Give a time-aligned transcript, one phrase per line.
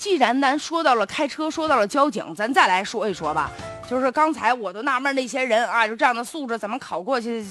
[0.00, 3.50] 既然咱说到了开车，说到了交警，咱再来说一说吧。
[3.86, 7.44] 就是刚才我都纳闷那些人啊，就这样的素质怎么考过去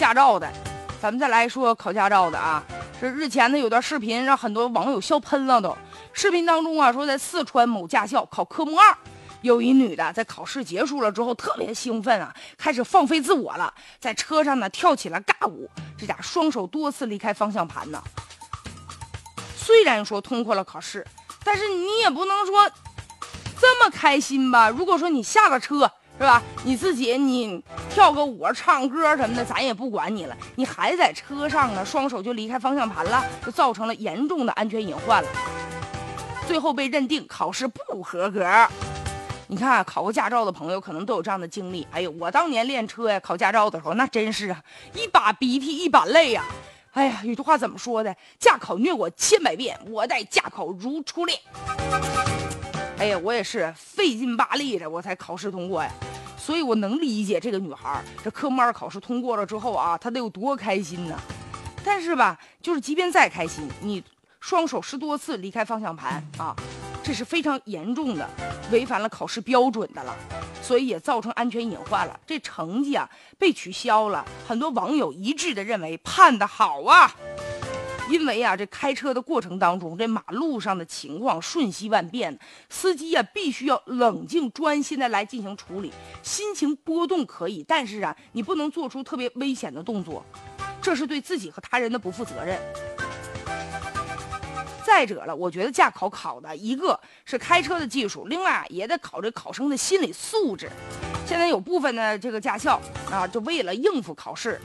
[0.00, 0.52] 驾照的？
[1.00, 2.60] 咱们再来说考驾照的啊。
[3.00, 5.78] 这日前呢有段视频让很多网友笑喷了都。
[6.12, 8.98] 视频当中啊说在四川某驾校考科目二，
[9.42, 18.02] 有一女的在考试结束了之后特别兴奋啊，开始放飞自我了，在车上呢跳起了尬舞，这家双手多次离开方向盘呢。
[19.54, 21.06] 虽然说通过了考试。
[21.44, 22.70] 但是你也不能说
[23.60, 24.68] 这么开心吧？
[24.68, 30.36] 如果说你下了车是吧，你自己你跳个舞、唱歌什么的，咱也不管你了。
[30.56, 35.28] 你还在车上呢，双手就离开方向盘了，就造成了严重的安全隐患了。
[36.46, 38.46] 最后被认定考试不合格。
[39.48, 41.86] 你看，考过驾照的朋友可能都有这样的经历。
[41.90, 44.62] 哎呦，我当年练车呀，考驾照的时候那真是啊，
[44.94, 46.44] 一把鼻涕一把泪呀。
[46.92, 48.14] 哎呀，有句话怎么说的？
[48.38, 51.38] 驾考虐我千百遍，我待驾考如初恋。
[52.98, 55.90] 哎呀，我也是费劲巴力的，我才考试通过呀。
[56.36, 61.18] 所以我能理解这个女孩，这科目二考试通过了之后啊，她得有多开心呢？
[61.82, 64.04] 但是吧，就是即便再开心，你
[64.38, 66.54] 双手十多次离开方向盘啊。
[67.02, 68.28] 这是非常严重的，
[68.70, 70.16] 违反了考试标准的了，
[70.62, 72.18] 所以也造成安全隐患了。
[72.26, 77.12] 这成绩啊被取消了，很多网友一致的认为判的好啊，
[78.08, 82.38] 因为啊这开车的过程当中，这马路上的情况瞬息万变，
[82.70, 90.24] 司机啊必须要冷静专心的来进行处理，心情波动可以，但是啊你不能做出特别危险的动作，
[90.80, 92.56] 这是对自己和他人的不负责任。
[94.84, 100.70] 再者了，我觉得驾考考的一个是开车的技术，另外也得考这考生的心理素质。
[101.26, 104.60] 现在有部分的这个驾校啊，就为了应付考试、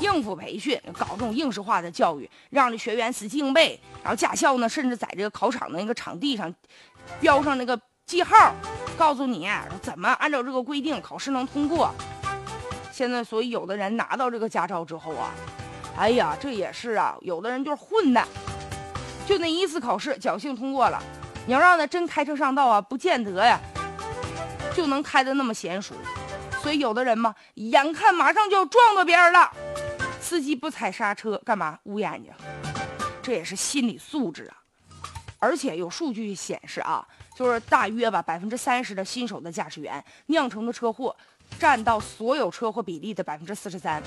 [0.00, 3.78] 应付培训，搞这种应试化的教育，让这学员死记硬背。
[4.02, 6.54] 然后驾校呢，甚至在这个考场的那个场地上
[7.20, 8.54] 标上那个记号，
[8.96, 9.50] 告诉你
[9.82, 11.92] 怎么按照这个规定考试能通过。
[12.92, 15.30] 现在，所以有的人拿到这个驾照之后啊，
[15.96, 18.24] 哎呀，这也是啊，有的人就是混的。
[19.28, 20.98] 就那一次考试侥幸通过了，
[21.46, 23.60] 你要让他真开车上道啊，不见得呀，
[24.74, 25.94] 就能开的那么娴熟。
[26.62, 29.52] 所以有的人嘛，眼看马上就要撞到别人了，
[30.18, 31.78] 司机不踩刹车干嘛？
[31.82, 32.32] 捂眼睛，
[33.20, 34.56] 这也是心理素质啊。
[35.38, 37.06] 而且有数据显示啊，
[37.36, 41.14] 就是大约吧，百分之三十的新手的驾驶员酿成的车祸，
[41.58, 44.02] 占到所有车祸比例的百分之四十三。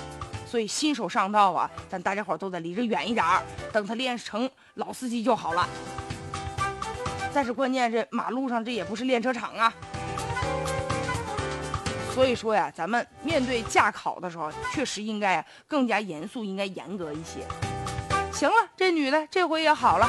[0.52, 3.42] 所以新手上道啊，咱大家伙都得离着远一点儿，
[3.72, 5.66] 等他练成老司机就好了。
[7.32, 9.72] 但是关键这马路上这也不是练车场啊，
[12.14, 17.40] 所以说呀，咱们面对驾考的时候，确实应该更加严肃，应该严格一些。
[18.30, 20.04] 行了，这女的这回也好了，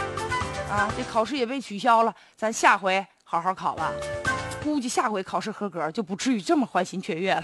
[0.69, 3.93] 啊，这考试也被取消了，咱下回好好考吧。
[4.61, 7.43] 估计下回考试合格就不至于这么欢欣雀跃了。